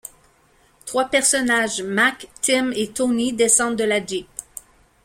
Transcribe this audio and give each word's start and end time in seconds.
Trois 0.87 1.05
personnages, 1.09 1.83
Mac, 1.83 2.27
Tim 2.41 2.71
et 2.71 2.87
Tony, 2.87 3.33
descendent 3.33 3.75
de 3.75 3.83
la 3.83 4.03
jeep. 4.03 4.25